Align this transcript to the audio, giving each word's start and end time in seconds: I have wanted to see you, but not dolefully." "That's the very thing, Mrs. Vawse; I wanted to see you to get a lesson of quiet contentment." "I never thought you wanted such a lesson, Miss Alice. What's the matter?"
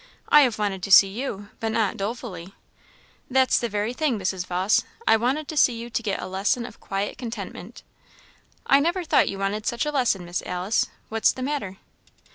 I 0.29 0.41
have 0.41 0.57
wanted 0.57 0.81
to 0.81 0.91
see 0.91 1.09
you, 1.09 1.49
but 1.59 1.71
not 1.71 1.95
dolefully." 1.95 2.55
"That's 3.29 3.59
the 3.59 3.69
very 3.69 3.93
thing, 3.93 4.17
Mrs. 4.17 4.47
Vawse; 4.47 4.83
I 5.05 5.15
wanted 5.15 5.47
to 5.49 5.55
see 5.55 5.77
you 5.77 5.91
to 5.91 6.01
get 6.01 6.19
a 6.19 6.25
lesson 6.25 6.65
of 6.65 6.79
quiet 6.79 7.19
contentment." 7.19 7.83
"I 8.65 8.79
never 8.79 9.03
thought 9.03 9.29
you 9.29 9.37
wanted 9.37 9.67
such 9.67 9.85
a 9.85 9.91
lesson, 9.91 10.25
Miss 10.25 10.41
Alice. 10.43 10.87
What's 11.09 11.31
the 11.31 11.43
matter?" 11.43 11.77